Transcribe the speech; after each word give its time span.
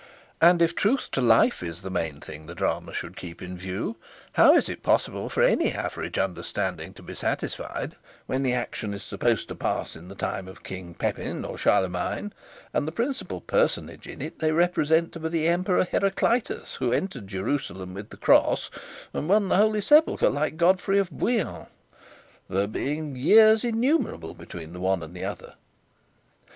And 0.41 0.63
if 0.63 0.73
truth 0.73 1.09
to 1.11 1.21
life 1.21 1.61
is 1.61 1.83
the 1.83 1.91
main 1.91 2.21
thing 2.21 2.47
the 2.47 2.55
drama 2.55 2.91
should 2.91 3.15
keep 3.15 3.39
in 3.39 3.55
view, 3.55 3.97
how 4.33 4.55
is 4.55 4.67
it 4.67 4.81
possible 4.81 5.29
for 5.29 5.43
any 5.43 5.73
average 5.73 6.17
understanding 6.17 6.91
to 6.95 7.03
be 7.03 7.13
satisfied 7.13 7.93
when 8.25 8.41
the 8.41 8.53
action 8.55 8.95
is 8.95 9.03
supposed 9.03 9.47
to 9.49 9.53
pass 9.53 9.95
in 9.95 10.07
the 10.07 10.15
time 10.15 10.47
of 10.47 10.63
King 10.63 10.95
Pepin 10.95 11.45
or 11.45 11.55
Charlemagne, 11.55 12.33
and 12.73 12.87
the 12.87 12.91
principal 12.91 13.41
personage 13.41 14.07
in 14.07 14.23
it 14.23 14.39
they 14.39 14.51
represent 14.51 15.11
to 15.13 15.19
be 15.19 15.29
the 15.29 15.47
Emperor 15.47 15.83
Heraclius 15.83 16.73
who 16.79 16.91
entered 16.91 17.27
Jerusalem 17.27 17.93
with 17.93 18.09
the 18.09 18.17
cross 18.17 18.71
and 19.13 19.29
won 19.29 19.49
the 19.49 19.57
Holy 19.57 19.81
Sepulchre, 19.81 20.31
like 20.31 20.57
Godfrey 20.57 20.97
of 20.97 21.11
Bouillon, 21.11 21.67
there 22.49 22.65
being 22.65 23.15
years 23.15 23.63
innumerable 23.63 24.33
between 24.33 24.73
the 24.73 24.79
one 24.81 25.03
and 25.03 25.15
the 25.15 25.25
other? 25.25 25.53